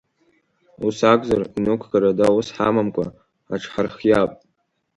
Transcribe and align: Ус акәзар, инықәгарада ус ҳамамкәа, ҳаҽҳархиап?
Ус 0.85 0.99
акәзар, 1.11 1.41
инықәгарада 1.57 2.35
ус 2.37 2.47
ҳамамкәа, 2.55 3.05
ҳаҽҳархиап? 3.47 4.31